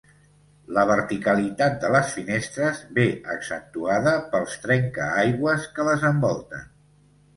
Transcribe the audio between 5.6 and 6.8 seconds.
que les envolten.